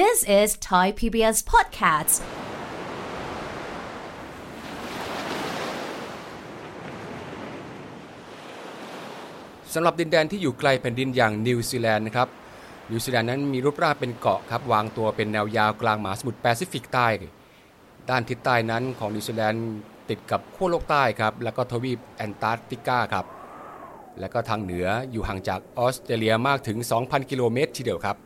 [0.00, 2.14] This is Thai PBS Podcast
[9.74, 12.28] สำหรับดินแดนที่อยู่ไกลแผ่นดินอย่างนิวซีแลนด์นะครับ
[12.90, 17.06] นิวซีแลนด์นั้นมีรูปร่างเป็นเกาะครับ วางตัวเป็นแนวยาวกลางมหาสมุทรแปซิฟิกใต้
[18.10, 19.66] ด้านทิศใต้นั้นของนิวซีแลนด์
[20.08, 23.26] ติดกับขั้วโลกใต้ครับ แล้วก็ทวีปแอนตาร์กติกาครับ
[24.20, 28.18] แล้วก็ทางเหนืออยู่ห่างจากออสเตรเลียมากถึง 2,000 กิโลเมตรทีเดียวครับ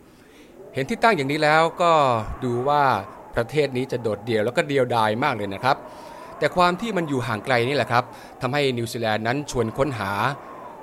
[0.77, 1.93] เห็นที่ตั้งอย่างนี้แล้วก็
[2.45, 2.83] ดูว่า
[3.35, 5.77] ประเทศนี้จะโดดเดี่ยวแล้วก็เดียวดายมากเลยนะครับ
[6.39, 8.05] แต่ความที่มันอยู่ห่างไกลนี่แหละครับ
[8.41, 10.11] ทำให้นิวซีแลนด์นั้นชวนค้นหา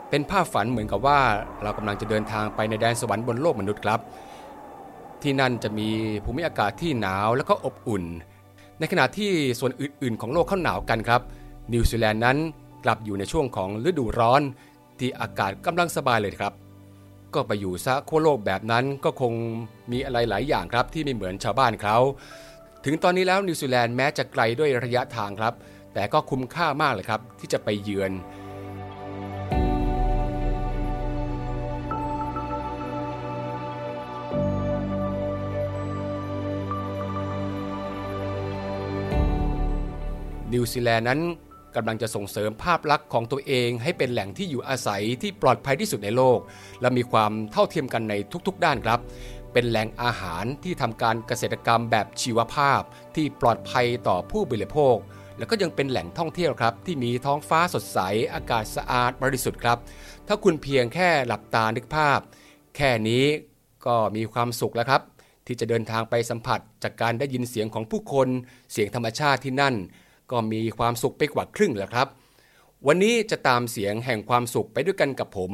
[0.09, 1.19] เป็นภาพฝันเหมือนกับว่า
[1.63, 3.99] เรากำลังจะเดินทางไปในแดนสวรรค์บนโลกมนุษย์ครับ
[5.21, 5.89] ที่นั่นจะมี
[6.23, 8.03] ภูมิอากาศที่หนาวแล้วก็อบอุ่น
[8.79, 11.21] ในขณะที่ส่วนอื่น ๆ ของโลกเขาหนาวกันครับ
[11.73, 12.37] นิวซีแลนด์นั้น
[12.83, 14.41] กลับอยู่ในช่วงของฤดูร้อน
[14.99, 16.62] ที่อากาศกำลังสบายเลยครับ
[17.35, 19.33] ก็ไปอยู่ซะขั้วโลกแบบนั้นก็คง
[19.91, 21.97] มีอะไรหลายอย่างครับที่ไม่เหมือนชาวบ้านเขา
[22.85, 25.53] ถึงตอนนี้แล้วนิวซีแลนด์แม้จะไกลด้วยระยะทางครับ
[25.93, 28.11] แต่ก็คุ้มค่ามากเลยครับที่จะไปเยือน
[40.53, 41.21] นิวซีแลนด์นั้น
[41.75, 46.39] กำลังจะส่งเสริมภาพลักษณ์ของตัวเองให้เป็นแหล่งที่อยู่อาศัยที่ปลอดภัยที่สุดในโลก
[46.81, 48.13] และมีความเท่าเทียมกันใน
[48.47, 48.99] ทุกๆ ด้านครับ
[49.53, 52.81] เป็นแหล่งอาหารที่ทำการเกษตรกรรมแบบชีวภาพ
[53.15, 54.95] ที่ปลอดภัยต่อผู้บริโภค
[55.37, 57.99] แล้วก็ยังเป็นแหล่งท่องเที่ยวครับ ที่มีท้องฟ้าสดใส
[58.33, 59.77] อากาศสะอาดบริสุทธิ์ครับ
[60.27, 62.19] ถ้าคุณเพียงแค่หลับตานึกภาพ
[62.75, 63.25] แค่นี้
[63.85, 65.01] ก็มีความสุขแล้วครับ
[65.47, 68.27] ที่จะเดินทางไปสัมผัสจากการได้ยินเสียงของผู้คน
[68.71, 69.75] เสียงธรรมชาติที่นั่น
[70.31, 72.07] ก็มีความสุขไปกว่าครึ่งแล้วครับ
[72.87, 75.51] วันนี้จะตามเสียงแห่งความสุขไปด้วยกันกับผม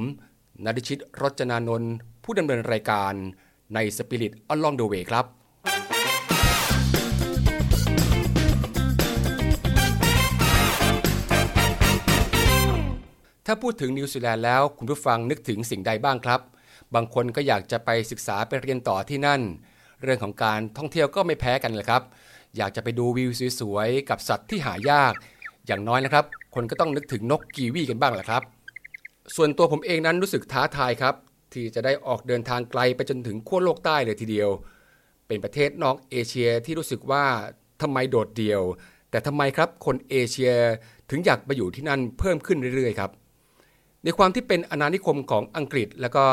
[0.65, 3.13] นริชิตรจนานนท์ผู้ดำเนินรายการ
[3.73, 5.25] ใน Spirit Along the Way ครับ
[13.45, 16.41] ถ้าพูดถึงนิวซีแลนด์แล้วคุณผู้ฟังนึกถึงสิ่งใดบ้างครับ
[16.95, 19.41] บางคนก็อยากจะไปศึกษาไปเรียนต่อที่นั่น
[20.03, 22.03] เรื่องของการท่องเที่ยวก็ไม่แพ้กันเลยครับ
[22.57, 23.29] อยากจะไปดูวิว
[23.59, 25.13] สวยๆ กับสัตว์ที่หายาก
[25.67, 28.43] อย่างน้อยนะครับ คนก็ต้องนึกถึงนกกีวีกันบ้างแหละครับ
[29.35, 31.15] ส่วนตัวผมเองนั้นรู้สึกท้าทายครับ
[31.53, 34.49] ที่จะได้ออกเดินทางไกลไปจนถึงขั้วโลกใต้เลยทีเดียว
[35.27, 37.25] เป็นประเทศนอกเอเชียที่รู้สึกว่า
[37.81, 38.61] ทำไมโดดเดี่ยว
[39.11, 40.53] แต่ทำไมครับคนเอเชีย
[41.09, 43.11] ถึงอยากไปอยู่ที่นั่นเพิ่มขึ้นเรื่อยๆครับ
[44.03, 46.25] ในความที่เป็นอาณานิคมของอังกฤษแล้วก็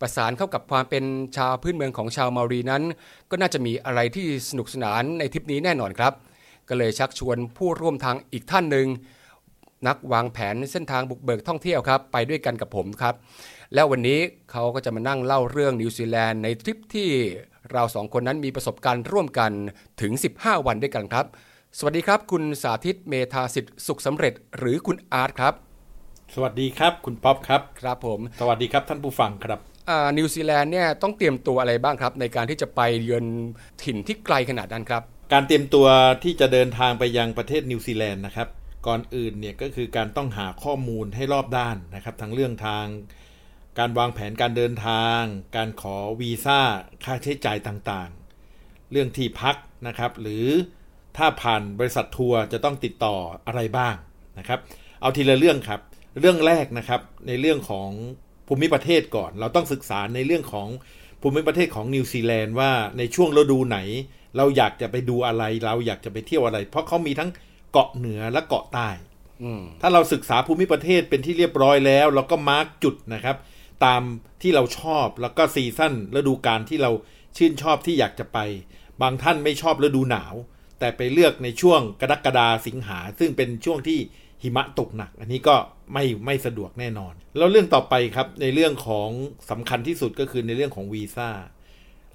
[0.00, 1.04] ประสานเข้ากับความเป็น
[1.36, 2.82] ชาวพื้นเมืองของชาวเมารีนั้น
[3.30, 6.12] ก็น่าจะมีอะไรที่สนุกสนานในทริปนี้แน่นอนครับ
[6.68, 8.86] ก็เลยชักชวนผู้ร่วมทางอีกท่านหนึ่ง
[9.86, 13.14] นักวางแผนเส้นทางบุกเบิกท่องเที่ยวครับ ไปด้วยกันกับผมครับ
[13.74, 17.08] แล้ววันนี้เขาก็จะมานั่งเล่าเรื่องนิวซีแลนด์ในทริปที่
[17.72, 19.52] เราสองคนนั้นมีประสบการณ์ร่วมกัน
[20.00, 21.26] ถึง 15 วันด้วยกันครับ
[21.78, 25.54] สวัสดีครับ คุณสาธิตเมธาสิทธิ์สุขสำเร็จหรือคุณอาร์ตครับ
[26.34, 29.73] สวัสดีครับ คุณป๊อปครับ ครับผม สวัสดีครับท่านผู้ฟังครับอ่า
[30.16, 33.24] นิวซีแลนด์เนี่ยต้องเตรียมตัวอะไรบ้างครับ ในการที่จะไปเยือน
[33.82, 35.02] ถิ่นที่ไกลขนาดนั้นครับ
[35.32, 35.86] การเตรียมตัว
[36.24, 38.48] ที่จะเดินทางไปยังประเทศนิวซีแลนด์นะครับ
[38.86, 42.86] ก่อนอื่นเนี่ยก็คือการต้องหาข้อมูลให้รอบด้านนะครับทั้งเรื่องทาง
[43.78, 45.20] การวางแผนการเดินทาง
[45.56, 46.60] การขอวีซ่า
[47.04, 49.56] ค่าใช้จ่ายต่างๆ เรื่องที่พัก
[49.86, 50.46] นะครับ หรือ
[51.16, 53.16] ถ้าผ่านบริษัททัวร์จะต้องติดต่อ
[53.46, 53.94] อะไรบ้าง
[54.38, 54.60] นะครับ
[55.00, 55.80] เอาทีละเรื่องครับ
[56.20, 57.90] เรื่องแรกนะครับในเรื่องของ
[58.48, 60.68] ภูมิประเทศก่อน เราต้องศึกษาในเรื่องของ
[61.22, 63.78] ภูมิประเทศของนิวซีแลนด์ว่าในช่วงฤดูไหน
[64.36, 67.30] เราอยากจะไปดูอะไร เราอยากจะไปเที่ยวอะไร เพราะเขามีทั้ง
[67.72, 68.88] เกาะเหนือและเกาะใต้
[69.42, 73.36] อืมถ้าเราศึกษาภูมิประเทศเป็นที่เรียบร้อยแล้ว เราก็มาร์กจุดนะครับ
[73.84, 74.02] ตาม
[74.42, 76.90] ที่เราชอบแล้วก็ซีซั่นฤดูกาลที่เรา
[77.36, 78.38] ชื่นชอบที่อยากจะไป
[79.02, 80.34] บางท่านไม่ชอบฤดูหนาว
[80.78, 83.98] แต่ไปเลือกในช่วงกรกฎาสิงหาซึ่งเป็นช่วงที่
[84.44, 85.56] หิมะตกหนัก อันนี้ก็
[85.92, 89.08] ไม่ไม่สะดวกแน่นอน แล้วเรื่องต่อไปครับในเรื่องของ
[89.50, 91.30] สำคัญที่สุดก็คือในเรื่องของวีซ่า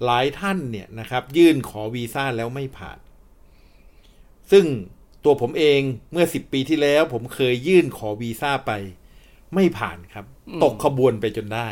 [0.04, 2.98] หลายท่านเนี่ยนะครับ ยื่นขอวีซ่าแล้วไม่ผ่าน
[4.52, 4.64] ซึ่ง
[5.24, 5.80] ตัวผมเอง
[6.12, 8.72] เมื่อ10ปีที่แล้ว ผมเคยยื่นขอวีซ่าไป
[9.54, 10.24] ไม่ผ่านครับ
[10.64, 11.68] ตกขบวนไปจนได้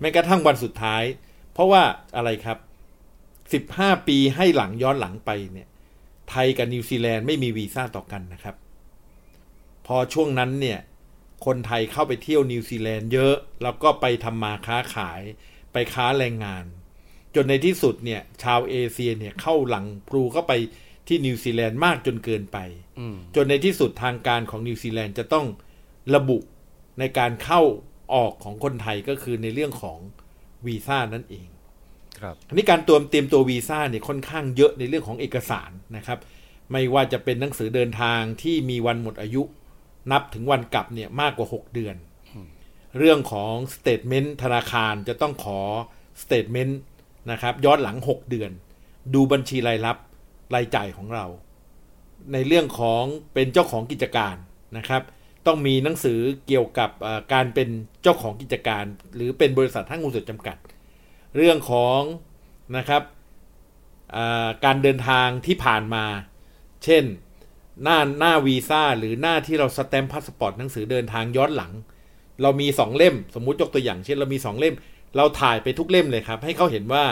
[0.00, 1.02] แม้กระทั่งวันสุดท้าย
[1.52, 1.82] เพราะว่า
[2.16, 2.58] อะไรครับ
[3.76, 5.68] 15ปีให้หลังย้อนหลังไปเนี่ย
[6.30, 8.56] ไทยกับนิวซีแลนด์ไม่มีวีซ่าต่อกันนะครับ
[9.86, 10.78] พอช่วงนั้นเนี่ย
[11.46, 15.20] คนไทยเข้าไปเที่ยวนิวซีแลนด์เยอะ แล้วก็ไปทำมาค้าขาย
[15.72, 16.64] ไปค้าแรงงาน
[17.34, 20.52] จนในที่สุดเนี่ยชาวเอเชียเนี่ยเข้าหลั่งพรูเข้าไป
[21.08, 22.58] ที่นิวซีแลนด์มากจนเกินไป
[22.98, 25.46] อืมจนในที่สุดทางการของนิวซีแลนด์จะต้อง
[26.14, 26.38] ระบุ
[26.98, 27.62] ในการเข้า
[28.14, 29.98] ออกของคนไทยก็คือในเรื่องของ
[30.66, 31.48] วีซ่านั่นเอง
[32.20, 36.18] ครับอันนี้การตัวเตรียมตัววีซ่าเนี่ยค่อนข้างเยอะในเรื่องของเอกสารนะครับ
[36.72, 39.42] ไม่ว่าจะเป็นหนังสือเดินทางที่มีวันหมดอายุ
[40.12, 41.96] นับถึงวันกลับเนี่ยมากกว่า 6 เดือน
[42.98, 45.60] เรื่องของ statement ธนาคารจะต้องขอ
[46.22, 46.80] statement
[47.30, 48.50] นะครับย้อนหลัง 6 เดือน
[49.14, 49.96] ดูบัญชีรายรับ
[50.54, 51.26] รายจ่ายของเรา
[52.32, 53.04] ในเรื่องของ
[53.34, 54.36] เป็นเจ้าของกิจการ
[54.78, 55.02] นะครับ
[55.46, 56.90] ต้องมีหนังสือเกี่ยวกับ
[57.32, 57.68] การเป็น
[58.02, 60.56] เจ้าของกิจการ หรือเป็นบริษัทห้างหุ้นส่วนจำกัด
[61.36, 62.00] เรื่องของ
[62.76, 63.02] นะครับ
[64.64, 66.04] การเดินทางที่ผ่านมา
[66.84, 67.04] เช่น
[67.82, 71.72] หน้าหน้าวีซ่าหรือหน้าที่เราสแตมป์พาสปอร์ตหนังสือเดินทางย้อนหลัง
[72.42, 74.74] เรามีสองเล่ม สมมุติยกตัวอย่างเช่นเรามีสองเล่ม
[75.16, 77.04] เราถ่ายไปทุกเล่มเลยครับ ให้เขาเห็นว่า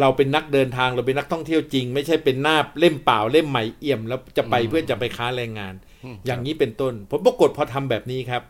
[0.00, 5.74] เราเป็นนักเดินทางเราเป็นนักท่องเที่ยวจริง ไม่ใช่เป็นหน้าเล่มเปล่าเล่มใหม่เอี่ยม แล้วจะไปเพื่อจะไปค้าแรงงาน
[6.26, 8.42] อย่างนี้เป็นต้น ผมปรากฏพอทำแบบนี้ครับ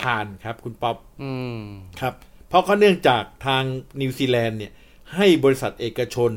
[0.00, 1.62] ผ่านครับคุณป๊อปอืม
[2.00, 2.14] ครับ
[2.48, 3.62] เพราะเขาเนื่องจากทาง
[4.00, 4.72] นิวซีแลนด์เนี่ย
[5.14, 6.32] ให้บริษัทเอกชน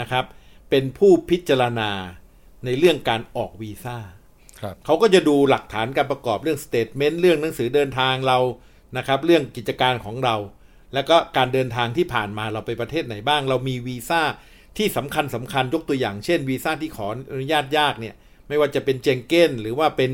[0.00, 0.24] นะครับ
[0.70, 1.90] เป็นผู้พิจารณา
[2.64, 3.96] ในเรื่องการออกวีซ่า
[4.60, 8.38] ครับเขาก็จะดูหลักฐานการประกอบเรื่อง statement เรื่องหนังสือเดินทางเรา
[8.96, 10.36] นะครับ เรื่องกิจการของเรา
[10.94, 14.22] แล้วก็การเดินทางที่ผ่านมาเราไปประเทศไหนบ้าง เรามีวีซ่า
[14.78, 18.14] ที่สำคัญสำคัญยกตัวอย่างเช่นวีซ่าที่ขออนุญาตยากเนี่ย
[18.48, 20.12] ไม่ว่าจะเป็นเจงเก้นหรือว่าเป็น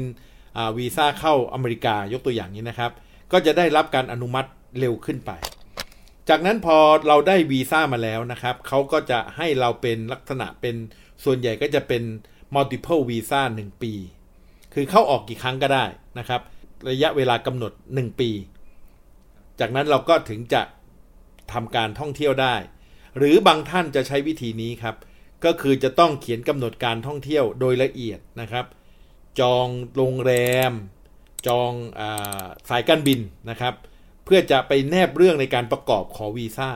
[0.56, 2.92] อ่าวีซ่าเข้าอเมริกายกตัวอย่างนี้นะครับ
[3.32, 4.48] ก็จะได้รับการอนุมัติ
[4.78, 5.30] เร็วขึ้นไป
[6.28, 10.76] จากนั้นพอเราได้วีซ่ามาแล้วนะครับเขาก็จะให้เราเป็นลักษณะเป็น
[11.24, 12.02] ส่วนใหญ่ก็จะเป็น
[12.54, 13.92] multiple visa 1 ปี
[14.74, 15.84] คือเข้าออกกี่ครั้งก็ได้
[16.18, 16.40] นะครับ
[16.90, 18.30] ระยะเวลากำหนด 1 ปี
[19.60, 20.62] จากนั้นเราก็ถึงจะ
[21.52, 22.54] ทำการท่องเที่ยวได้
[23.18, 24.96] หรือบางท่านจะใช้วิธีนี้ครับ
[25.44, 28.66] ก็คือจะต้องเขียนกำหนดการท่องเที่ยวโดยละเอียดนะครับ
[29.40, 29.66] จอง
[29.96, 30.32] โรงแร
[30.70, 30.72] ม
[31.46, 32.02] จองอ
[32.70, 33.20] สายการบิน
[33.50, 33.74] นะครับ
[34.24, 36.70] เพื่อจะไปแนบเรื่องในการประกอบขอวีซ่า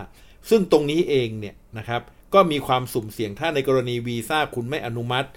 [0.51, 2.03] ซึ่งตรงนี้เองเนี่ยนะครับ
[2.35, 5.29] ก็มีความสุ่มเสี่ยงถ้าในกรณีวีซ่าคุณไม่อนุมัติ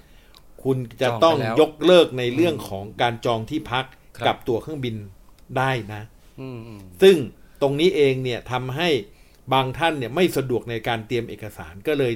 [0.68, 3.84] คุณจะต้องจองไปแล้วยกเลิกในเรื่องของการจองที่พัก
[4.16, 4.96] ครับกับตั๋วเครื่องบิน
[5.58, 6.02] ได้นะ
[6.40, 7.16] อืมอืมซึ่ง
[7.62, 8.88] ตรงนี้เองเนี่ยทำให้
[9.52, 12.12] บางท่านเนี่ยไม่สะดวกในการเตรียมเอกสารก็เลย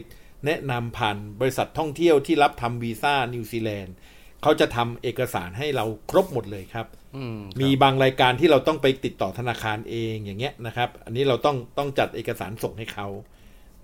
[0.46, 3.94] แนะนำผ่านบริษัทท่องเที่ยวที่รับทำวีซ่านิวซีแลนด์
[4.42, 13.08] เขาจะทำเอกสารให้เราครบหมดเลยครับอืมมีบางรายการที่เราต้องไปติดต่อธนาคารเองอย่างเงี้ยนะครับ อันนี้เราต้องต้องจัดเอกสารส่งให้เขา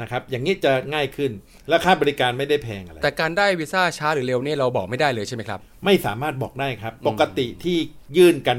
[0.01, 1.33] นะครับอย่างนี้จะง่ายขึ้น
[1.69, 7.77] และค่าบริการไม่ได้แพงอะไร แต่การได้วีซ่าช้าหรือเร็วนี่เราบอกไม่ได้เลยใช่ไหมครับ ไม่สามารถบอกได้ครับ ปกติที่
[8.17, 8.59] ยื่นกัน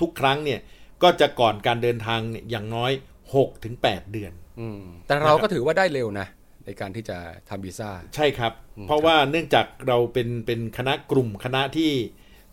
[0.00, 0.60] ทุกครั้งเนี่ย
[1.02, 2.92] ก็จะก่อนการเดินทางเนี่ยอย่างน้อย
[3.28, 6.26] 6ถึง8เดือนอืมแต่เราก็ถือว่าได้เร็วนะ
[6.66, 8.52] ในการที่จะทำวีซ่าใช่ครับ
[8.86, 11.92] เพราะว่าเนื่องจากเราเป็นเป็นคณะกลุ่มคณะที่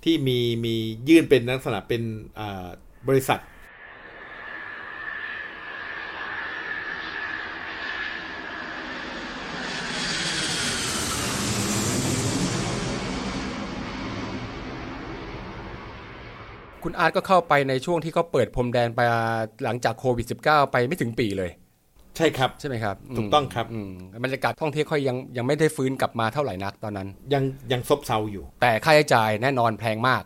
[0.04, 0.75] ที่มีมี
[1.10, 2.01] ยื่นเป็นลักษณะเป็น
[2.40, 2.68] อ่า
[3.07, 3.40] บริษัท
[16.89, 19.00] คุณอาร์ตก็เข้าไปในช่วงที่เขาเปิดพรมแดนไป
[19.63, 21.51] หลังจากโควิด -19 ไปไม่ถึงปีเลย
[22.18, 23.92] ใช่ครับใช่ไหมครับ ถูกต้องครับม
[24.24, 30.24] บรรยากาศท่องเที่ยวค่อยยังยังไม่ได้ฟื้นกลับมาเท่าไหร่นักตอนนั้น ยังยังซบเซาอยู่ แต่ค่าใช้จ่ายแน่นอนแพงมาก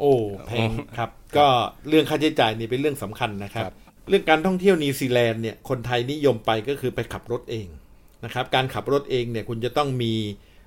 [0.00, 0.12] โอ้
[0.48, 1.46] แพงครับ ก็
[1.88, 3.74] เรื่องค่าใช้จ่ายนี่เป็นเรื่องสำคัญนะครับครับ
[4.08, 7.66] เรื่องการท่องเที่ยวนิวซีแลนด์เนี่ยคนไทยนิยมไปก็คือไปขับรถเอง
[8.24, 10.14] นะครับการขับรถเองเนี่ยคุณจะต้องมี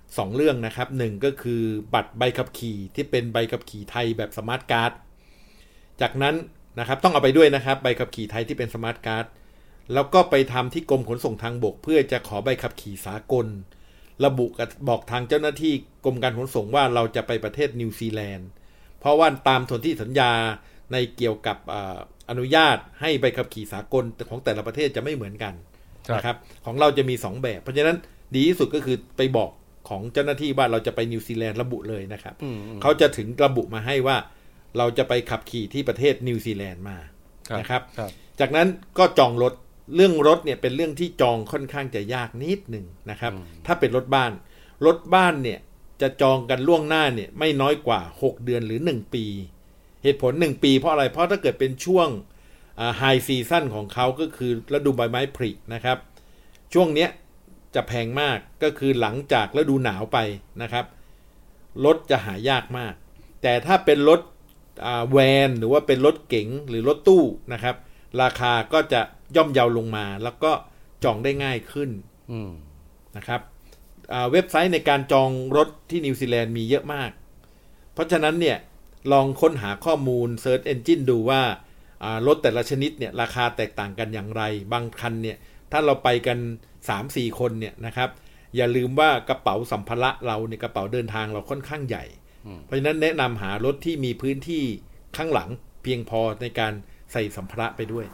[0.10, 1.62] 2 เรื่องนะครับหนึ่งก็คือ
[1.94, 4.92] บัตรใบขับขี่ที่เป็นใบขับขี่ไทยแบบ smart card
[6.02, 6.36] จากนั้น
[6.80, 9.26] นะครับต้องเอาไปด้วยนะครับใบขับขี่ไทยที่เป็น smart card
[9.94, 13.48] แล้วก็ไปทำที่กรมขนส่งทางบก เพื่อจะขอใบขับขี่สากล
[14.26, 15.74] ระบุกับบอกทางเจ้าหน้าที่
[16.06, 18.48] กรมการขนส่งว่าเราจะไปประเทศนิวซีแลนด์
[19.00, 20.32] เพราะว่าตามสนธิสัญญา
[20.92, 21.98] ในเกี่ยวกับอ่า
[22.30, 25.54] อนุญาตให้ใบขับขี่สากลของแต่ละประเทศจะไม่เหมือนกัน
[26.08, 27.98] ครับนะครับของเราจะมี 2 แบบ เพราะฉะนั้น
[28.36, 29.52] ดีที่สุดก็คือไปบอก
[29.90, 34.18] ของเจ้าหน้าที่ว่าเราจะไปนิวซีแลนด์ระบุเลยนะครับอืมอืมเขาจะถึงระบุมาให้ว่า
[34.78, 36.98] เราจะไปขับขี่ที่ประเทศนิวซีแลนด์มา
[37.50, 38.68] ครับนะครับครับ จากนั้น
[38.98, 39.54] ก็จองรถ
[39.96, 43.32] เรื่องรถเนี่ยเป็นเรื่องที่จองค่อนข้างจะยากนิดหนึ่งนะครับ
[43.66, 44.32] ถ้าเป็นรถบ้าน
[44.86, 45.60] รถบ้านเนี่ย
[46.02, 49.26] จะจองกันล่วงหน้าเนี่ยไม่น้อยกว่า 6 เดือนหรือ 1 ปี
[50.04, 52.08] เหตุผล 1 ปีเพราะอะไรเพราะถ้าเกิดเป็นช่วง
[52.98, 55.98] high season ของเขาก็คือฤดูใบไม้ผลินะครับ
[56.74, 57.10] ช่วงเนี้ย
[57.76, 60.18] จะแพงมากก็คือหลังจากฤดูหนาวไป
[60.62, 60.86] นะครับ
[61.86, 62.94] รถจะหายากมาก
[63.42, 64.35] แต่ถ้าเป็นรถอ่า
[65.12, 65.18] แว
[65.48, 67.76] นหรือว่าเป็นรถเก๋งหรือรถตู้นะครับ
[68.22, 69.02] ราคาก็จะ
[69.36, 70.52] ย่อมเยาวลงมา แล้วก็
[71.04, 71.90] จองได้ง่ายขึ้น
[73.18, 73.42] นะครับ
[74.32, 77.12] เว็บไซต์ในการจองรถที่นิวซีแลนด์มีเยอะมาก
[77.94, 78.58] เพราะฉะนั้นเนี่ย
[79.12, 81.42] ลองค้นหาข้อมูล Search Engine ดูว่า
[82.04, 85.38] อ่ารถแต่ละชนิดเนี่ยราคาแตกต่างกันอย่างไร บางคันเนี่ย
[85.72, 86.38] ถ้าเราไปกัน
[86.90, 88.10] 3-4 คนเนี่ยนะครับ
[88.56, 92.06] อย่าลืมว่ากระเป๋าสัมภาระเราเนี่ยกระเป๋าเดินทางเราค่อนข้างใหญ่
[92.64, 94.64] เพราะฉะนั้นแนะนำหารถที่มีพื้นที่
[95.18, 95.50] ข้างหลัง
[95.84, 96.74] เพียงพอในการ
[97.12, 98.06] ใส่สัมภาระไปด้วย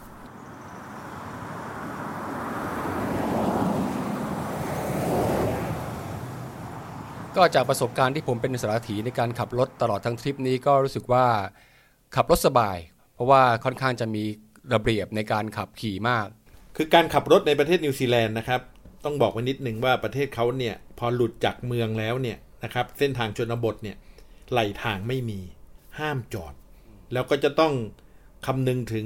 [7.36, 11.26] ก็จากประสบการณ์ที่ผมเป็นสารถีในการขับรถตลอดทั้งทริปนี้ก็รู้สึกว่า
[12.16, 12.78] ขับรถสบาย
[13.14, 14.24] เพราะว่าค่อนข้างจะมี
[14.74, 16.28] ระเบียบในการขับขี่มาก
[16.78, 18.62] คือการขับรถในประเทศนิวซีแลนด์นะครับ
[19.06, 23.98] ต้องบอกไว้นิดนึงว่าประเทศเขาเนี่ยพอหลุดจากเมืองแล้วเนี่ยนะครับเส้นทางชนบทเนี่ย
[24.52, 25.40] ไหล่ทางไม่มี
[26.00, 26.54] ห้ามจอด
[27.14, 27.74] แล้วก็จะต้อง
[28.46, 29.06] คำนึงถึง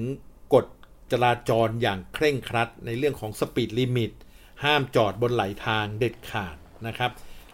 [0.54, 0.66] กฎ
[1.12, 4.12] จราจรอย่างเคร่งครัด ในเรื่องของ speed limit
[4.64, 6.56] ห้ามจอดบนไหล่ทางเด็ดขาด
[6.88, 7.12] นะครับ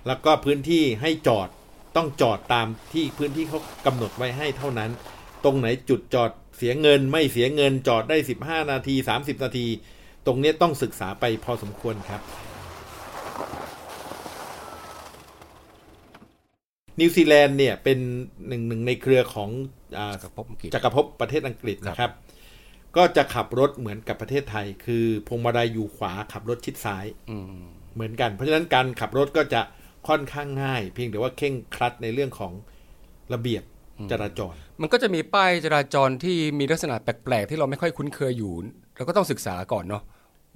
[0.07, 1.49] แล้วก็พื้นที่ให้จอด
[1.95, 4.91] ต้องจอดตามที่พื้นที่เขากำหนดไว้ให้เท่านั้น
[5.43, 9.67] ตรงไหนจุดจอดเสียเงินไม่เสียเงินจอดได้ 15 นาที 30 นาที
[10.25, 12.21] ตรงนี้ต้องศึกษาไปพอสมควรครับ
[16.99, 17.99] นิวซีแลนด์เนี่ยเป็น
[18.47, 19.49] หนึ่งหนึ่งในเครือของ
[19.97, 22.11] อาจักรภพอังกฤษจักรภพประเทศอังกฤษนะครับ
[22.97, 27.43] ก็จะขับรถเหมือนกับประเทศไทย คือพวงมาลัยอยู่ขวาขับรถชิดซ้ายอืม
[27.95, 29.61] เหมือนกัน เพราะฉะนั้นการขับรถก็จะ
[30.07, 32.51] ค่อนข้างง่าย เพียงแต่ว่าเคร่งครัดในเรื่องของ
[33.33, 33.63] ระเบียบ
[34.11, 38.53] จราจร มันก็จะมีป้ายจราจรที่มีลักษณะแปลกๆ ที่เราไม่ค่อยคุ้นเคยอยู่
[38.95, 40.03] เราก็ต้องศึกษาก่อนเนาะ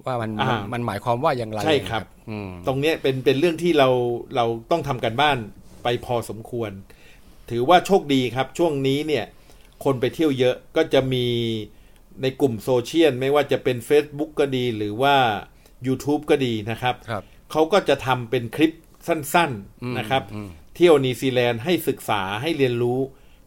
[0.04, 3.88] ว่ามันอ่ามันมันหมายความว่าอย่างไรใช่ครับอืมตรงเนี้ยเป็นเป็นเรื่องที่เรา
[4.36, 5.36] เราต้องทำกันบ้าน
[5.86, 6.70] ไปพอสมควร
[7.50, 9.24] ถือว่าโชคดีครับช่วงนี้เนี่ย
[9.84, 11.26] คนไปเที่ยวเยอะก็จะมี
[12.22, 15.16] ในกลุ่มโซเชียลไม่ว่าจะเป็น Facebook ก็ดีหรือว่า
[15.86, 18.72] YouTube ก็ดีนะครับครับเขาก็จะทำเป็นคลิป
[19.06, 19.50] สั้น
[19.82, 22.98] อืมๆนะครับอืมเที่ยวนิวซีแลนด์ให้ศึกษาให้เรียนรู้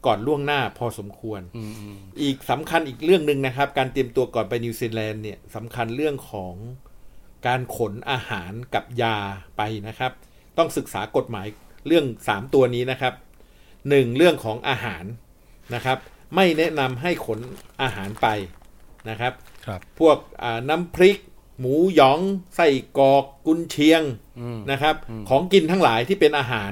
[0.05, 6.53] ก่อนล่วงหน้าพอสมควรอืมอืมอีกสำคัญอีกเรื่องหนึ่งนะครับ การเตรียมตัวก่อนไปนิวซีแลนด์เนี่ยสำคัญเรื่องของ
[7.47, 9.17] การขนอาหารกับยา
[9.57, 10.11] ไปนะครับ
[10.57, 11.47] ต้องศึกษากฎหมาย
[11.87, 13.13] เรื่อง 3 ตัวนี้นะครับ
[13.89, 15.03] หนึ่งเรื่องของอาหาร
[15.75, 15.97] นะครับ
[16.35, 17.39] ไม่แนะนำให้ขน
[17.81, 18.27] อาหารไป
[19.09, 19.33] นะครับ
[19.65, 21.17] ครับ พวกอ่าน้ำพริก
[21.59, 22.19] หมูหยอง
[22.55, 22.67] ไส้
[22.97, 24.03] กรอกกุนเชียง
[24.39, 24.95] อืมนะครับ
[25.29, 26.71] ของกินทั้งหลายที่เป็นอาหาร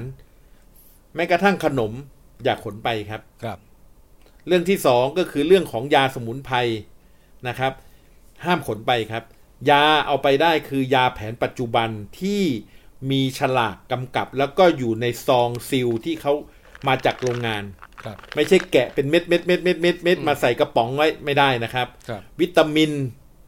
[1.14, 1.92] แม้กระทั่งขนม
[2.44, 3.58] อย่าขนไปครับครับ
[4.46, 6.56] เรื่องที่สองก็คือเรื่องของยาสมุนไพร
[7.48, 7.72] นะครับ
[8.44, 9.24] ห้ามขนไปครับ
[9.70, 11.88] ยาเอาไปได้คือยาแผนปัจจุบัน
[12.20, 12.42] ที่
[13.10, 16.32] มีฉลากกำกับ แล้วก็อยู่ในซองซิลที่เขา
[16.88, 17.62] มาจากโรงงาน
[18.04, 22.90] ครับไม่ใช่แกะเป็นเม็ดเม็ดเม็ดเม็ดเม็ดเม็ดมาใส่กระป๋องไว้ไม่ได้นะครับครับ วิตามิน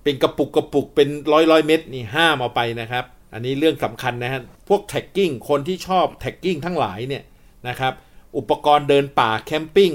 [0.04, 7.22] เป็นกระปุกกระปุกเป็นร้อยร้อยเม็ดนี่ห้ามเอาไปนะครับ อันนี้เรื่องสำคัญนะฮะพวก trekking คนที่ชอบ trekking ทั้งหลายเนี่ย
[7.68, 7.92] นะครับ
[8.36, 9.92] อุปกรณ์เดินป่า camping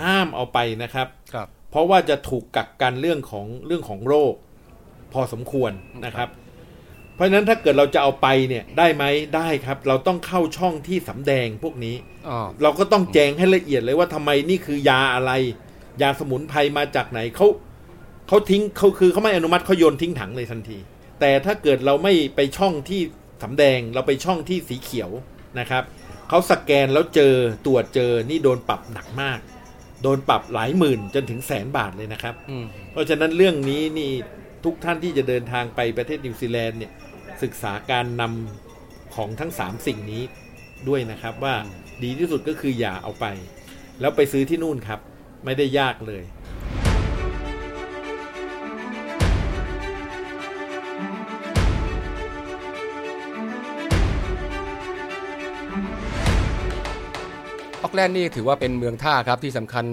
[0.00, 4.34] ห้ามเอาไปนะครับครับ เพราะว่าจะถูกกักกันเรื่องของเรื่องของโรค
[5.12, 5.72] พอสมควร
[6.04, 6.28] นะครับ
[7.16, 9.04] เพราะฉะนั้นถ้าเกิดเราจะเอาไปเนี่ยได้ไหม
[9.36, 11.96] ได้ครับ เราต้องเข้าช่องที่สำแดงพวกนี้
[12.28, 15.32] อ๋อเราก็ต้องแจงให้ละเอียดเลยว่าทำไมนี่คือยาอะไร
[16.02, 17.46] ยาสมุนไพรมาจากไหนเขา
[18.28, 20.78] เขาทิ้งเขาคือเขาไม่อนุมัติเขาโยนทิ้งถังเลยทันที
[21.20, 23.00] แต่ถ้าเกิดเราไม่ไปช่องที่
[23.42, 25.10] สำแดงเราไปช่องที่สีเขียว
[25.58, 25.82] นะครับ
[26.28, 27.34] เขาสแกนแล้วเจอ
[27.66, 29.38] ตรวจเจอนี่โดนปรับหนักมาก
[30.02, 34.10] โดนปรับหลายหมื่นจนถึงแสนบาทเลยนะครับอืมเพราะฉะนั้นเรื่องนี้นี่
[34.64, 36.92] ทุกท่านที่จะเดินทางไปประเทศนิวซีแลนด์เนี่ย
[37.42, 40.22] ศึกษาการนำของทั้ง 3 สิ่งนี้
[40.88, 41.54] ด้วยนะครับว่า
[42.02, 43.26] ดีที่สุดก็คืออย่าเอาไป
[44.00, 45.00] แล้วไปซื้อที่นู่นครับ
[45.44, 46.22] ไม่ได้ยากเลย
[57.96, 59.84] แลนด์นี่ถือว่าเป็นเมืองท่าครับที่สำคัญ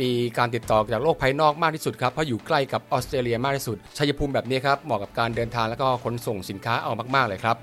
[0.00, 7.56] มีการติดต่อจากโลกภายนอกมากที่สุดครับเพราะอยู่ใกล้กับออสเตรเลียมากที่สุดชัยภูมิแบบนี้ครับเหมาะกับการเดินทางแล้วก็ขนส่งสินค้าเอามากๆเลยครับ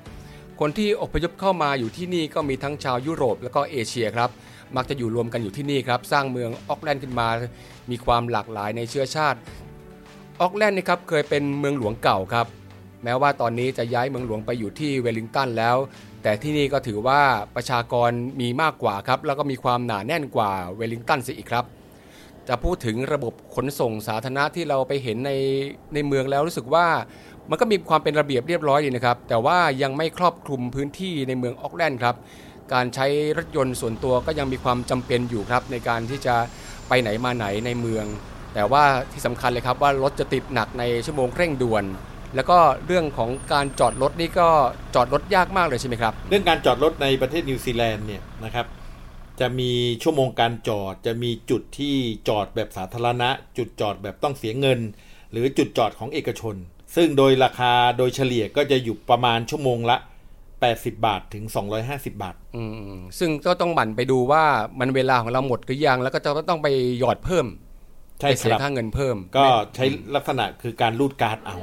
[0.60, 4.30] คนที่อพยพเข้ามาอยู่ที่นี่ก็มีทั้งชาวยุโรปแล้วก็เอเชียครับ
[4.76, 7.28] มักจะอยู่รวมกันอยู่ที่นี่ครับสร้างเมืองออกแลนด์ขึ้นมา
[7.92, 9.40] มีความหลากหลายในเชื้อชาติ
[10.42, 12.48] ออกแลนด์นี่ครับเคยเป็นเมืองหลวงเก่าครับ
[13.04, 15.78] แม้ว่าตอนนี้จะย้ายเมืองหลวงไปอยู่ที่เวลลิงตันแล้ว
[16.24, 17.22] แต่ที่นี่ก็ถือว่า
[17.56, 18.12] ประชากร
[18.42, 21.66] มีมากกว่าครับ แล้วก็มีความหนาแน่นกว่าเวลลิงตันเสียอีกครับ
[22.48, 25.32] จะพูดถึงระบบขนส่งสาธารณะที่เราไปเห็นใน
[25.94, 26.88] ในเมืองแล้วรู้สึกว่า
[27.50, 32.16] มันก็มีความเป็นระเบียบเรียบร้อยดีนะครับ แต่ว่ายังไม่ครอบคลุมพื้นที่ในเมืองออกแลนด์ครับ
[32.74, 33.08] การใช้
[33.38, 36.36] รถยนต์ส่วนตัวก็ยังมีความจำเป็นอยู่ครับ ในการที่จะ
[36.88, 38.06] ไปไหนมาไหนในเมือง
[38.54, 41.84] แต่ว่าที่สำคัญเลยครับว่ารถจะติดหนักในชั่วโมงเร่งด่วน
[42.36, 44.50] แล้วก็เรื่องของการจอดรถนี่ก็
[44.96, 48.66] จอดรถยากมากเลยใช่ไหมครับ เรื่องการจอดรถในประเทศนิวซีแลนด์เนี่ยนะครับ
[49.40, 49.72] จะมี
[50.04, 51.96] ชั่วโมงการจอด จะมีจุดที่
[52.30, 54.80] จอดแบบสาธารณะ จุดจอดแบบต้องเสียเงิน
[55.32, 56.56] หรือจุดจอดของเอกชน
[56.96, 59.98] ซึ่งโดยราคาโดยเฉลี่ยก็จะอยู่ประมาณชั่วโมงละ
[60.50, 61.44] 80 บาทถึง
[61.84, 62.64] 250 บาท อื
[62.98, 64.44] มซึ่งก็ต้องหมั่นไปดูว่า
[64.80, 66.68] มันเวลาของเราหมดหรือยังแล้วก็จะต้องไป
[67.00, 67.46] หยอดเพิ่ม
[68.20, 69.46] ใช่ไปคเสียรับค่าเงินเพิ่ม ก็
[69.76, 71.56] ใช้ลักษณะคือการรูดการ์ดเอา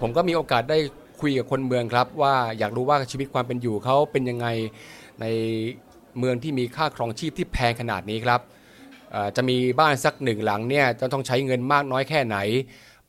[0.00, 0.78] ผมก็มีโอกาสได้
[1.20, 4.46] คุยกับคนเมืองครับ ว่าอยากรู้ว่าชีวิตความเป็นอยู่เขาเป็นยังไง
[5.20, 5.26] ใน
[6.18, 8.40] เมืองที่มีค่าครองชีพที่แพงขนาดนี้ครับ
[9.36, 12.36] จะมีบ้านสักหนึ่งหลังเนี่ยจะต้องใช้เงินมากน้อยแค่ไหน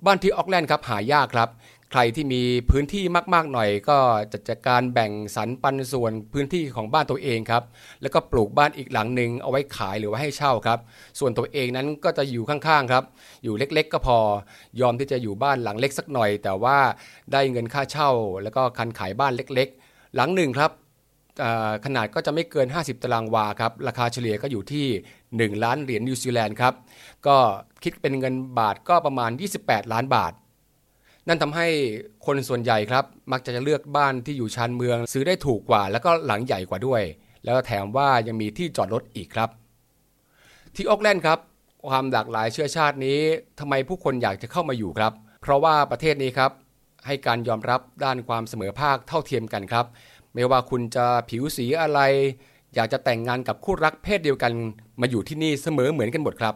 [0.06, 1.50] บ้านที่ออกแลนด์ครับหายากครับ
[1.92, 3.04] ใครที่มีพื้นที่
[3.34, 3.98] มาก ๆ หน่อย ก็
[4.32, 7.64] จะจัดการแบ่งสรรปันส่วนพื้นที่ของบ้านตัวเองครับ
[8.02, 10.80] แล้วก็ปลูกบ้านอีกหลังหนึ่งเอาไว้ขายหรือว่าให้เช่าครับ
[11.20, 13.04] ส่วนตัวเองนั้นก็จะอยู่ข้าง ๆ ครับ
[13.44, 14.18] อยู่เล็ก ๆ ก็พอ
[14.82, 16.78] ยอมที่จะอยู่บ้านหลังเล็กสักหน่อย แต่ว่า
[17.32, 18.12] ได้เงินค่าเช่า
[18.44, 20.72] แล้วก็คันขายบ้านเล็ก ๆ หลังหนึ่งครับ
[21.86, 24.86] ขนาดก็จะไม่เกิน 50 ตารางวาครับ ราคาเฉลี่ยก็อยู่ที่
[25.58, 26.74] 1 ล้านเหรียญนิวซีแลนด์ครับ
[27.28, 27.38] ก็
[27.84, 29.32] คิดเป็นเงินบาทก็ประมาณ
[29.62, 30.34] 28 ล้านบาท
[31.28, 31.68] นั่นทำให้
[32.26, 37.02] คนส่วนใหญ่ครับ มักจะเลือกบ้านที่อยู่ชานเมือง ซื้อได้ถูกกว่า แล้วก็หลังใหญ่กว่าด้วย
[37.46, 39.50] แล้วแถมว่ายังมีที่จอดรถอีกครับ
[40.76, 41.40] ที่ออกแลนด์ครับ
[41.88, 43.20] ความหลากหลายเชื้อชาตินี้
[43.60, 46.52] ทำไมผู้คนอยากจะเข้ามาอยู่ครับ เพราะว่าประเทศนี้ครับ
[47.06, 49.86] ให้การยอมรับด้านความเสมอภาคเท่าเทียมกันครับ
[50.34, 52.00] ไม่ว่าคุณจะผิวสีอะไร
[52.76, 54.54] อยากจะแต่งงานกับคู่รักเพศเดียวกัน
[55.02, 56.56] มาอยู่ที่นี่เสมอเหมือนกันหมดครับ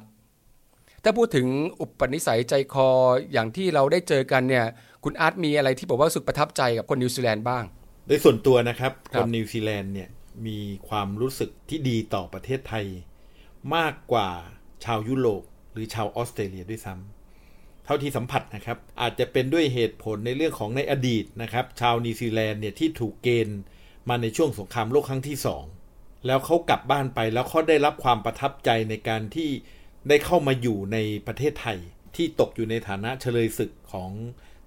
[1.04, 1.48] ถ้าพูดถึง
[1.82, 2.90] อุปนิสัยใจคอ
[3.34, 4.66] อย่างที่เราได้เจอกันเนี่ย
[5.04, 7.64] คุณอาร์ตมีอะไรที่บอกว่ารู้สึกประทับใจกับคนนิวซีแลนด์บ้าง
[8.08, 10.10] โดยส่วนตัวนะครับครับคนนิวซีแลนด์เนี่ย
[10.48, 12.86] มีความรู้สึกที่ดีต่อประเทศไทย
[13.76, 14.30] มากกว่า
[14.86, 15.44] ชาวยุโรป
[15.74, 23.60] หรือชาวออสเตรเลียด้วยซ้ำเท่าที่สัมผัสนะครับ อาจจะเป็นด้วยเหตุผลในเรื่องของในอดีตนะครับ ชาวนิวซีแลนด์เนี่ยที่ถูกเกณฑ์
[24.10, 25.64] มาในช่วงสงครามโลกครั้งที่สอง
[26.28, 29.50] แล้วเขากลับบ้านไปแล้วเขาได้รับความประทับใจในการที่
[30.08, 31.78] ได้เข้ามาอยู่ในประเทศไทย
[32.16, 34.12] ที่ตกอยู่ในฐานะเฉลยศึกของ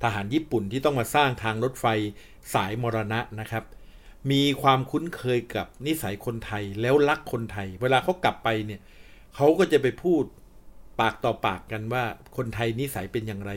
[0.02, 1.86] ทหารญี่ปุ่นที่ต้องมาสร้างทางรถไฟ
[2.54, 3.64] สายมรณะนะครับ
[4.30, 8.80] มีความคุ้นเคยกับนิสัยคนไทยแล้วรักคนไทย เวลาเขากลับไปเนี่ย
[9.34, 10.22] เขาก็จะไปพูด
[11.00, 12.04] ปากต่อปากกันว่า
[12.36, 13.52] คนไทยนิสัยเป็นอย่างไร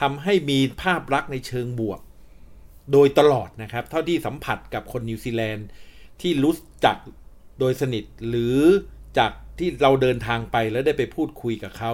[0.00, 2.00] ทำให้มีภาพลักษณ์ในเชิงบวก
[2.92, 5.66] โดยตลอดนะครับ เท่าที่สัมผัสกับคนนิวซีแลนด์
[6.20, 6.96] ที่รู้จัก
[7.58, 8.58] โดยสนิทหรือ
[9.18, 11.92] จาก ที่เราเดินทางไปแล้วได้ไปพูดคุยกับเขา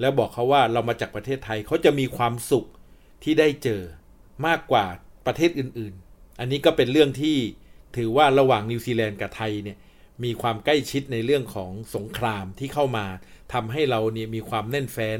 [0.00, 2.66] แล้วบอกเขาว่าเรามาจากประเทศไทยเขาจะมีความสุข
[3.22, 3.82] ที่ได้เจอ
[4.46, 4.86] มากกว่า
[5.26, 7.36] ประเทศอื่น ๆ อันนี้ก็เป็นเรื่องที่
[7.96, 9.78] ถือว่าระหว่างนิวซีแลนด์กับไทยเนี่ย
[10.24, 13.06] มีความใกล้ชิดในเรื่องของสงครามที่เข้ามา
[13.52, 15.18] ทำให้เราเนี่ยมีความแน่นแฟ้น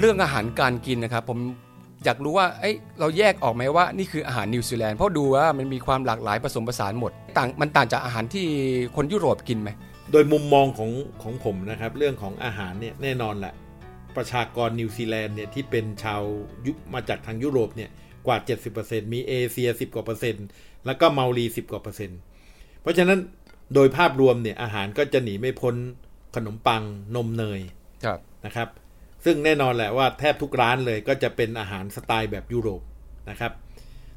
[0.00, 1.38] เรื่องอาหารการกินนะครับ ผม
[2.04, 8.46] อยากรู้ว่าเอ้ยเราแยกออกไหมว่านี่คืออาหารนิวซีแลนด์เพราะดูว่ามันมีความหลากหลายผสมผสานหมดต่างมันต่างจากอาหารที่
[8.96, 9.70] คนยุโรปกินไหม
[10.12, 10.90] โดยมุมมองของ
[11.22, 13.54] ของผมนะครับ เรื่องของอาหารเนี่ยแน่นอนแหละ
[14.16, 16.22] ประชากรนิวซีแลนด์เนี่ยที่เป็นชาว
[16.66, 17.90] ยุมาจากทางยุโรปเนี่ย
[18.26, 18.36] กว่า
[18.76, 20.46] 70%มีเอเชีย 10 กว่าเปอร์เซ็นต์
[20.86, 22.18] แล้วก็เมารี10 กว่าเปอร์เซ็นต์
[22.82, 23.18] เพราะฉะนั้น
[23.74, 25.74] โดยภาพรวมเนี่ยอาหารก็จะหนีไม่พ้น
[26.36, 26.82] ขนมปัง
[27.16, 27.60] นมเนย
[28.04, 28.68] ครับนะครับ
[29.28, 32.82] ซึ่งแน่นอนแหละว่าแทบทุกร้านเลยก็จะเป็นอาหารสไตล์แบบยุโรป
[33.30, 33.52] นะครับ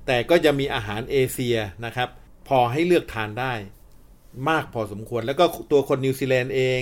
[0.08, 2.10] แต่ก็จะมีอาหารเอเชียนะครับ
[2.48, 3.54] พอให้เลือกทานได้
[4.50, 6.82] มากพอสมควรแล้วก็ตัวคนนิวซีแลนด์เอง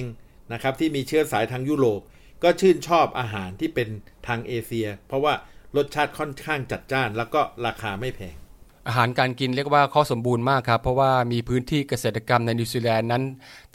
[0.54, 2.02] นะครับที่มีเชื้อสายทางยุโรป
[2.44, 3.90] ก็ชื่นชอบอาหารที่เป็น
[4.28, 5.34] ทางเอเชีย เพราะว่า
[5.76, 8.36] รสชาติค่อนข้างจัดจ้าน แล้วก็ราคาไม่แพง
[8.88, 13.24] อาหารการกินเรียกว่าก็สมบูรณ์มากครับ เพราะว่ามีพื้นที่เกษตรกรรมในนิวซีแลนด์นั้น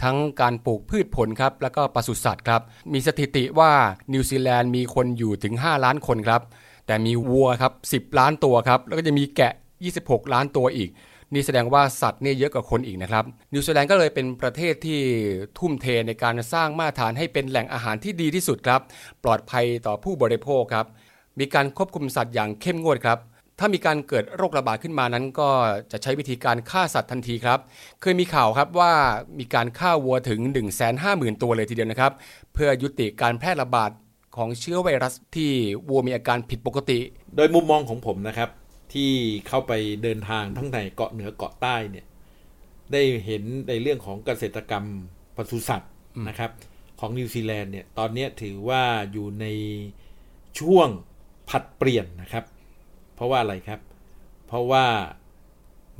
[0.03, 2.61] ทั้งการปลูกพืชผลครับ แล้วก็ปศุสัตว์ครับ
[2.92, 3.72] มีสถิติว่า
[4.12, 6.42] นิวซีแลนด์มีคนอยู่ถึง 5 ล้านคนครับ
[6.87, 9.53] แต่มีวัวครับ 10 ล้านตัวครับ แล้วก็จะมีแกะ
[9.92, 10.90] 26 ล้านตัวอีก
[11.33, 15.01] นี่แสดงว่าสัตว์เนี่ยเยอะกว่าคนอีกนะครับ นิวซีแลนด์ก็เลยเป็นประเทศที่
[15.59, 18.81] ทุ่มเทในการสร้างมาตรฐานให้เป็นแหล่งอาหารที่ดีที่สุดครับ
[19.25, 20.87] ปลอดภัยต่อผู้บริโภคครับ
[21.38, 23.18] มีการควบคุมสัตว์อย่างเข้มงวดครับ
[23.59, 25.51] ถ้ามีการเกิดโรคระบาดขึ้นมานั้น ก็
[25.93, 27.59] จะใช้วิธีการฆ่าสัตว์ทันทีครับ
[28.01, 28.93] เคยมีข่าวครับว่า
[29.38, 32.12] มีการฆ่าวัวถึง 1 5 0 0 0 0 ตัวเลยทีเดียวนะครับ
[32.55, 33.91] เพื่อยุติการแพร่ระบาด
[34.37, 35.51] ของเชื้อไวรัสที่
[35.88, 36.99] วัวมีอาการผิดปกติ
[37.37, 38.51] โดยมุมมองของผมนะครับ
[38.93, 39.11] ที่
[39.49, 42.07] เข้าไปเดินทางทั้งในเกาะเหนือเกาะใต้เนี่ย
[42.93, 44.85] ได้เห็นในเรื่องของเกษตรกรรม
[45.37, 45.93] ปศุสัตว์
[46.29, 46.51] นะครับ
[47.01, 49.47] ของนิวซีแลนด์เนี่ยตอนนี้ถือว่าอยู่ใน
[50.59, 50.88] ช่วง
[51.51, 52.45] ผัดเปลี่ยนนะครับ
[53.14, 53.81] เพราะว่าอะไรครับ
[54.46, 54.85] เพราะว่า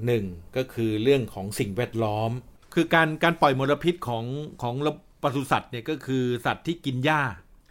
[0.07, 0.25] หนึ่ง
[0.57, 2.31] ก็คือเรื่องของสิ่งแวดล้อม
[2.75, 4.25] คือการการปล่อยมลพิษของ
[4.63, 4.75] ของ
[5.23, 7.23] ปศุสัตว์เนี่ยก็คือสัตว์ที่กินหญ้า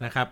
[0.06, 0.28] นะครับ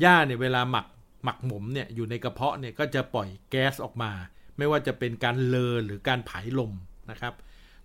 [0.00, 0.86] หญ้าเนี่ยเวลาหมัก
[1.24, 4.12] หมักหมมเนี่ยอยู่ในกระเพาะเนี่ยก็จะปล่อยแก๊สออกมา
[4.58, 6.72] ไม่ว่าจะเป็นการเลอหรือการผายลม
[7.10, 7.34] นะครับ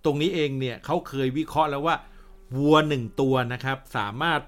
[0.06, 1.96] ตรงนี้เองเนี่ยเขาเคยวิเคราะห์แล้วว่า
[2.58, 4.42] วัวหนึ่งตัวนะครับ สามารถ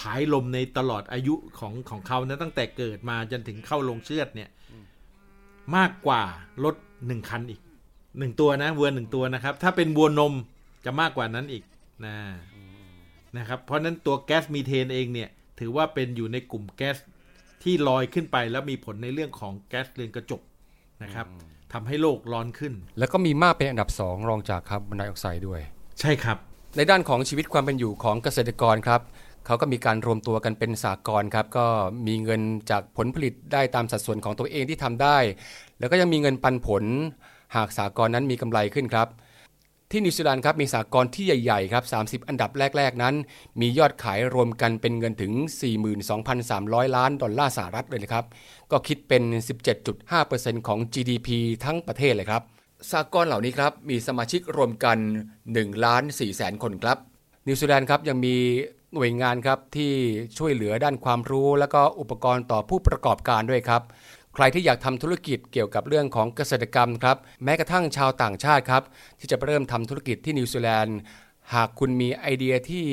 [0.00, 4.48] ผายลมในตลอดอายุของของเขานะตั้งแต่เกิดมาจนถึงเข้าลงเชือดเนี่ย
[5.76, 6.22] มากกว่า
[6.64, 6.74] รถ
[7.06, 7.60] หนึ่งคันอีก
[8.18, 10.34] หนึ่งตัวนะวัวหนึ่งตัวนะครับ ถ้าเป็นวัวนม
[10.84, 11.64] จะมากกว่านั้นอีก
[12.04, 12.16] นะ
[13.38, 16.96] นะครับ เพราะฉะนั้นตัวแก๊สมีเทนเองเนี่ย ถือว่าเป็นอยู่ในกลุ่มแก๊ส
[17.62, 20.40] ที่ลอยขึ้นไปแล้วมีผลในเรื่องของแก๊สเรือนกระจก
[21.02, 21.26] นะครับ
[21.72, 25.60] ทำให้โลกร้อนขึ้น แล้วก็มีมากเป็นอันดับ2รองจากคาร์บอนไดออกไซด์ด้วย
[26.00, 26.38] ใช่ครับ
[26.76, 29.00] ในด้านของชีวิตความเป็นอยู่ของเกษตรกรครับ
[29.46, 31.66] เขาก็มีการรวมตัวกันเป็นสากลครับก็
[32.06, 35.18] มีเงินจากผลผลิตได้ตามสัดส่วนของตัวเองที่ทำได้
[35.78, 36.84] แล้วก็ยังมีเงินปันผล
[37.56, 39.08] หากสากลนั้นมีกำไรขึ้นครับ
[39.90, 41.84] ที่นิวซีแลนด์ครับมีสากลที่ใหญ่ๆครับ
[42.22, 43.14] 30 อันดับแรก ๆ นั้น
[43.60, 45.32] มียอดขายรวมกันเป็นเงินถึง
[46.14, 48.24] 42,300 ล้านดอลลาร์สหรัฐเลยนะครับ
[48.70, 49.22] ก็คิดเป็น
[49.90, 51.28] 17.5%ของ GDP
[51.64, 52.42] ทั้งประเทศเลยครับ
[52.92, 54.98] สหกรณ์เหล่านี้ครับมีสมาชิกรวมกัน
[55.42, 56.98] 1ล้าน4แสนคนครับ
[57.46, 58.34] นิวซีแลนด์ครับยังมี
[58.94, 59.92] หน่วยงานครับที่
[60.38, 63.82] ช่วยเหลือด้านความรู้ และก็อุปกรณ์ต่อผู้ประกอบการด้วยครับ
[64.34, 68.82] ใครที่อยากทำธุรกิจเกี่ยวกับเรื่องของเกษตรกรรมครับแม้กระทั่งชาวต่างชาติครับ
[69.18, 70.98] ที่จะเริ่มทำธุรกิจที่นิวซีแลนด์
[71.54, 72.84] หากคุณมีไอเดียที่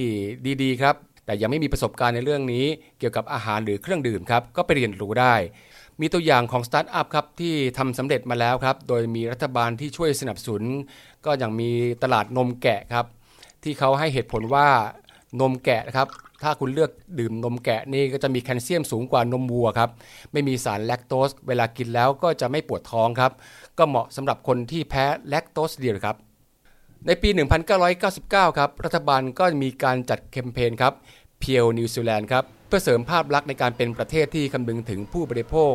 [0.63, 2.65] ดีๆครับแต่ยังไม่มีประสบการณ์ในเรื่องนี้
[2.99, 5.35] เกี่ยวกับอาหารหรือเครื่องดื่มครับก็ไปเรียนรู้ได้
[6.01, 10.63] มีตัวอย่างของสตาร์ทอัพครับที่ทำสำเร็จมาแล้วครับโดยมีรัฐบาลที่ช่วยสนับสนุน
[11.25, 11.69] ก็อย่างมี
[12.03, 13.05] ตลาดนมแกะครับ
[13.63, 14.67] ที่เขาให้เหตุผลว่า
[15.39, 16.07] นมแกะนะครับ
[16.43, 19.89] ถ้าคุณเลือกดื่มนมแกะนี่ก็จะมีแคลเซียมสูงกว่านมวัวครับ
[20.31, 23.31] ไม่มีสารแลคโตสเวลากินแล้วก็จะไม่ปวดท้องครับ
[23.77, 26.15] ก็เหมาะสำหรับคนที่แพ้แลคโตสเดียวครับ
[27.05, 27.29] ในปี
[27.93, 30.93] 1999 ครับ รัฐบาลก็มีการจัดแคมเปญครับ
[31.39, 35.73] Pure New Zealand ครับ เพื่อเสริมภาพลักษณ์ในการเป็นประเทศที่คำนึงถึงผู้บริโภค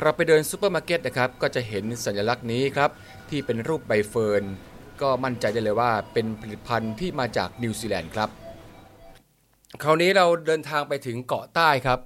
[0.00, 2.90] เราไปเดินซูเปอร์มาร์เก็ตนะครับ ก็จะเห็นสัญลักษณ์นี้ครับ
[3.30, 4.42] ที่เป็นรูปใบเฟิร์น
[5.02, 8.30] ก็มั่นใจได้เลยว่าเป็นผลิตภัณฑ์ที่มาจากนิวซีแลนด์ครับ
[9.82, 11.98] คราวนี้เราเดินทางไปถึงเกาะใต้ครับ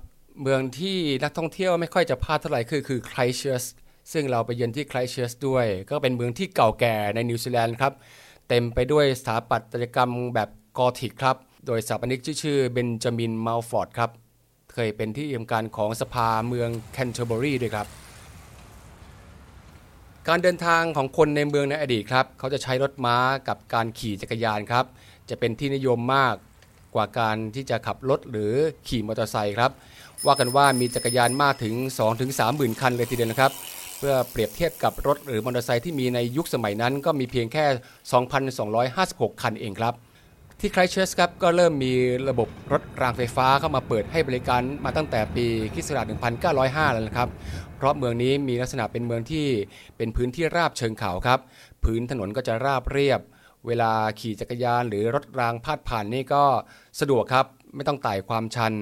[0.43, 3.65] เมืองที่นักท่องเที่ยวไม่ค่อยจะพลาดเท่าไหร่คือคือไครสต์เชิร์ช
[4.13, 7.93] ซึ่งเราไปเยือนที่ไครสต์เชิร์ชด้วย ก็เป็นเมืองที่เก่าแก่ในนิวซีแลนด์ครับ
[8.49, 10.49] เต็มไปด้วยสถาปัตยกรรมแบบ
[10.79, 14.11] กอธิกครับ โดยสถาปนิกชื่อเบนจามินมัลฟอร์ดครับ
[14.73, 17.87] เคยเป็นที่ทำการของสภาเมืองแคนเทอร์เบอรีด้วยครับ
[20.29, 23.17] การเดินทางของคนในเมืองในอดีตครับ เขาจะใช้รถม้า
[23.49, 24.85] กับการขี่จักรยานครับ
[25.31, 26.35] จะเป็นที่นิยมมาก
[26.95, 28.53] กว่าการที่จะขับรถหรือ
[28.89, 29.71] ขี่มอเตอร์ไซค์ครับ
[30.27, 31.75] ว่ากันว่ามีจักรยานมากถึง
[32.17, 33.53] 2-3หมื่นคันเลยทีเดียวนะครับ
[33.99, 37.65] เพื่อเปรียบเทียบกับรถหรือมอเตอร์ไซค์ที่มีในยุคสมัยนั้น ก็มีเพียงแค่
[38.75, 39.95] 2,256 คันเองครับ
[40.61, 41.93] ที่ไครเชสครับก็เริ่มมี
[42.29, 45.91] ระบบรถรางไฟฟ้าเข้ามาเปิดให้บริการมาตั้งแต่ปีคศ
[46.41, 47.29] 1905 แล้วนะครับ
[47.77, 49.47] เพราะเมืองนี้มีลักษณะเป็นเมืองที่
[49.97, 51.41] เป็นพื้นที่ราบเชิงเขาครับ
[51.85, 53.21] พื้นถนนก็จะราบเรียบ
[53.67, 56.45] เวลาขี่จักรยานหรือรถรางพาดผ่านนี่ก็
[57.01, 58.73] สะดวกครับไม่ต้องไต่ความชัน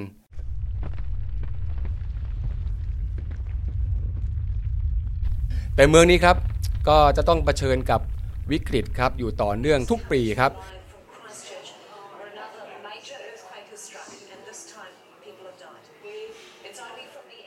[5.77, 6.37] แต่เมืองนี้ครับ
[6.89, 8.01] ก็จะต้องเผชิญกับ
[8.51, 10.53] วิกฤตครับอยู่ต่อเนื่องทุกปีครับ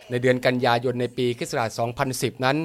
[0.10, 1.54] ในเดือนกันยายนในปีคศ
[2.00, 2.58] 2010 นั้น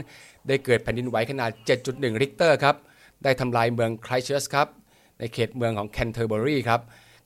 [0.49, 1.51] ได้เกิดแผ่นดินไหวขนาด
[1.87, 2.77] 7.1 ริกเตอร์ครับ
[3.25, 4.69] ได้ทำลายเมืองไครสต์เชิร์ชครับ
[5.19, 6.81] ในเขตเมืองของแคนเทอร์เบอรีครับ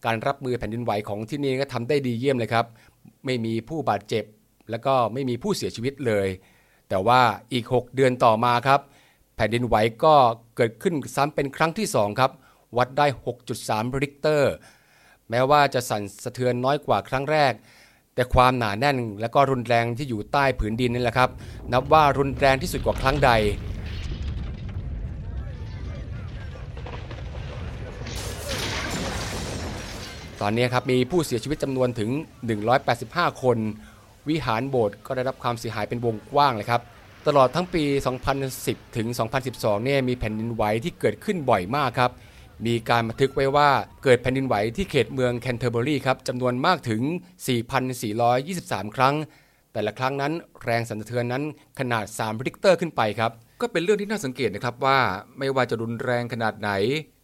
[0.04, 2.66] การรับมือแผ่นดินไหวของที่นี่ก็ทำได้ดีเยี่ยมเลยครับ
[3.24, 4.24] ไม่มีผู้บาดเจ็บ
[4.70, 6.28] แล้วก็ไม่มีผู้เสียชีวิตเลย
[6.88, 7.20] แต่ว่า
[7.52, 8.80] อีก 6 เดือนต่อมาครับ
[9.36, 10.14] แผ่นดินไหวก็
[10.56, 12.30] เกิดขึ้นซ้ำเป็นครั้งที่ 2 ครับ
[12.76, 13.06] วัดได้
[13.54, 14.52] 6.3 ริกเตอร์
[15.30, 17.52] แม้ว่าจะสั่นสะเทือนน้อยกว่าครั้งแรก
[18.14, 21.30] แต่ความหนาแน่นและก็รุนแรงที่อยู่ใต้ผืนดินนี่แหละครับ
[21.72, 23.30] นับว่ารุนแรงที่สุดกว่าครั้งใด
[30.42, 32.10] ตอนนี้ครับมีผู้เสียชีวิตจำนวนถึง
[32.76, 33.58] 185 คน
[34.28, 36.80] วิหารโบสถ์ก็ได้รับความเสียหายเป็นวงกว้างเลยครับ
[37.26, 37.84] ตลอดทั้งปี
[38.40, 39.06] 2010 ถึง
[39.46, 42.10] 2012 เนี่ยมีแผ่นดินไหวที่เกิดขึ้นบ่อยมากครับ
[42.66, 43.70] มีการบันทึกไว้ว่า
[44.04, 47.02] เกิดแผ่นดินไหวที่เขตเมืองแคนเทอร์เบอรีครับจำนวนมากถึง
[48.18, 49.14] 4,423 ครั้ง
[49.72, 50.32] แต่ละครั้งนั้น
[50.64, 51.42] แรงสั่นสะเทือนนั้น
[51.78, 54.98] ขนาด 3 ริกเตอร์ขึ้นไปครับ ก็เป็นเรื่องที่น่าสังเกตนะครับว่า
[55.38, 56.70] ไม่ว่าจะรุนแรงขนาดไหน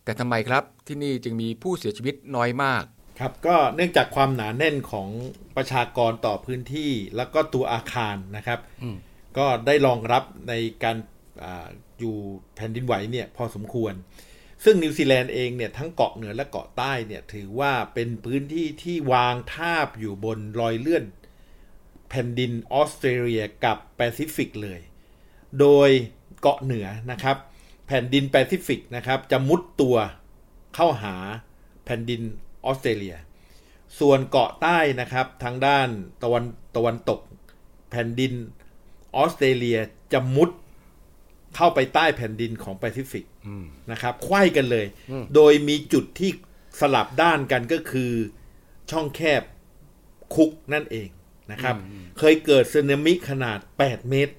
[0.05, 2.85] แต่ทำไมครับที่นี่จึงมีผู้เสียชีวิตน้อยมาก
[3.20, 5.09] ครับก็เนื่องจากความหนาแน่นของ
[5.56, 8.61] ประชากรต่อพื้นที่แล้วก็ตัวอาคารนะครับ
[9.38, 10.54] ก็ได้รองรับใน
[10.85, 10.96] การ
[11.44, 12.16] อาอยู่
[12.56, 13.94] แผ่นดินไหวเนี่ยพอสมควร
[14.64, 21.04] ซึ่งนิวซีแลนด์เองเนี่ยทั้งเกาะเหนือและเกาะใต้เนี่ยถือว่าเป็นพื้นที่ที่วางทาบอยู่บนรอยเลื่อน
[22.11, 24.80] แผ่นดินออสเตรเลียกับแปซิฟิกเลย
[25.61, 25.90] โดย
[26.40, 27.37] เกาะเหนือนะครับ
[27.87, 29.96] แผ่นดินแปซิฟิกนะครับจะมุดตัว
[30.74, 31.14] เข้าหา
[31.85, 32.22] แผ่นดิน
[32.64, 33.16] ออสเตรเลีย
[34.01, 35.88] ส่วนเกาะใต้นะครับ ทางด้าน
[36.23, 36.44] ตะวัน
[36.77, 37.20] ตะวันตก
[37.90, 38.33] แผ่นดิน
[39.16, 39.79] ออสเตรเลีย
[40.12, 40.51] จะมุด
[41.57, 43.25] เข้าไปใต้แผ่นดินของแปซิฟิก
[43.92, 44.87] นะครับไขว้กันเลย
[45.35, 46.31] โดยมีจุดที่
[46.81, 48.12] สลับด้านกันก็คือ
[48.90, 49.42] ช่องแคบ
[50.35, 51.09] คุกนั่นเอง
[51.53, 51.77] นะครับ
[52.18, 54.35] เคยเกิดสึนามิขนาด 8 เมตร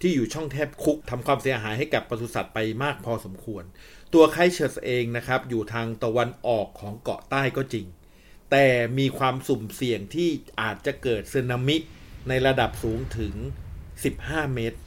[0.00, 3.64] ที่อยู่ช่องแคบคุกทำความเสียหายให้กับปศุสัตว์ไปมากพอสมควร
[4.14, 7.86] ตัวไคเชิร์สเองนะครับ อยู่ทางตะวันออกของเกาะใต้ก็จริง
[8.50, 8.66] แต่
[8.98, 11.76] มีความสุ่มเสี่ยงที่อาจจะเกิดสึนามิ
[12.28, 13.34] ในระดับสูงถึง
[13.94, 14.78] 15 เมตร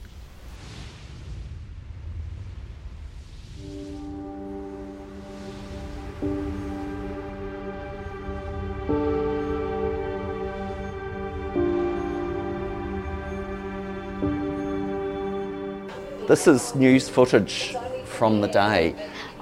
[16.29, 17.55] This is news footage
[18.18, 18.94] from the day.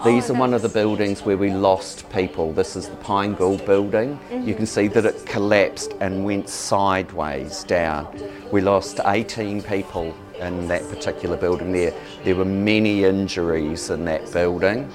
[0.04, 2.52] These are one of the buildings where we lost people.
[2.52, 4.18] This is the Pine Gall building.
[4.48, 8.08] You can see that it collapsed and went sideways down.
[8.50, 11.94] We lost 18 people in that particular building there.
[12.24, 14.88] There were many injuries in that building.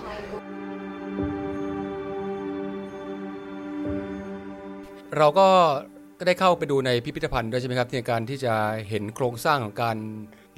[5.18, 5.50] เราก็
[6.20, 8.54] ก็ได้เข้าไปดูในพิพิธภัณฑ์ด้วยใช่ไหมครับในการที่จะ
[8.90, 9.98] เห็นโครงสร้างของการ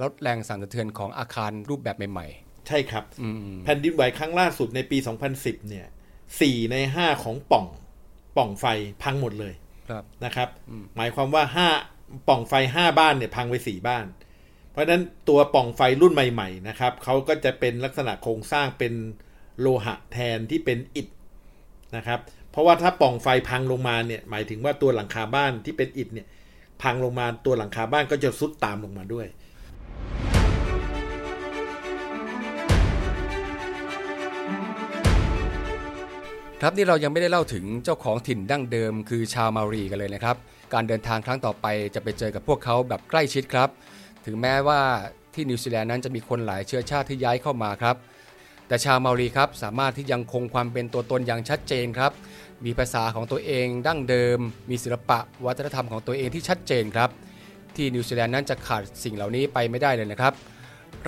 [0.01, 2.27] ลดแรงสั่นสะเทือนของอาคารรูปแบบใหม่
[2.68, 3.04] ใช่ครับ
[3.64, 4.98] แผ่นดินไหวครั้งล่าสุดในปี
[5.32, 5.86] 2010 เนี่ย
[6.40, 7.66] สี่ในห้าของป่อง
[8.36, 8.66] ป่องไฟ
[9.02, 10.48] พังหมดเลยๆครับนะครับ
[10.96, 11.68] หมายความว่าห้า
[12.28, 14.06] ป่องไฟห้าบ้านเนี่ยพังไปสี่บ้าน
[14.70, 18.92] เพราะฉะนั้นตัวป่องไฟรุ่นใหม่ ๆ นะครับเขาก็จะเป็นลักษณะโครงสร้างเป็น
[19.60, 21.08] โลหะแทนที่เป็นอิฐ
[21.96, 26.26] นะครับ เพราะว่าถ้าป่องไฟพังลงมาเนี่ยหมายถึงว่าตัวหลังคาบ้านที่เป็นอิฐเนี่ย
[26.82, 29.26] พังลงมาตัวหลังคาบ้านก็จะซุดตามลงมาด้วย
[36.66, 40.36] ครับนี่เรายังไม่ได้เล่าถึงเจ้าของถิ่นดั้งเดิม คือชาวมารีกันเลยนะครับ
[40.74, 43.68] การเดินทางครั้งต่อไปจะไปเจอกับพวกเขาแบบใกล้ชิดครับ
[44.26, 44.80] ถึงแม้ว่า
[45.34, 47.96] ที่นิวซีแลนด์นั้นจะมีคนหลายเชื้อชาติที่ย้ายเข้ามาครับ
[48.68, 52.12] แต่ชาวมารีครับสามารถที่ยังคงความเป็นตัวตนอย่างชัดเจนครับ
[52.64, 54.38] มีภาษาของตัวเองดั้งเดิม
[54.70, 57.10] มีศิลปะวัฒนธรรมของตัวเองที่ชัดเจนครับ
[57.76, 60.34] ที่นิวซีแลนด์นั้นจะขาดสิ่งเหล่านี้ไปไม่ได้เลยนะครับ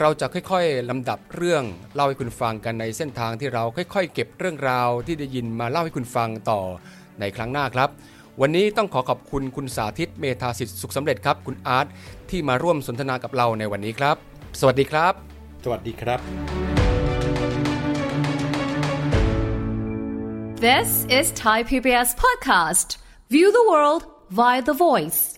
[0.01, 1.63] เราจะค่อยๆลำดับเรื่อง
[1.95, 6.61] เล่าให้คุณฟังกันในเส้นทางที่เราค่อยๆ เก็บเรื่องราวที่ได้ยินมาเล่าให้คุณฟังต่อ
[7.21, 7.89] ในครั้งหน้าครับ
[8.41, 11.87] วันนี้ต้องขอขอบคุณคุณสาธิตเมธาสิทธิ์สุขสำเร็จครับคุณอาร์ต
[12.31, 14.17] ที่มาร่วมสนทนากับเราในวันนี้ครับ
[14.61, 15.13] สวัสดีครับ
[15.65, 16.21] สวัสดีครับ
[20.67, 22.89] This is Thai PBS podcast.
[23.29, 25.36] View the world via the voice.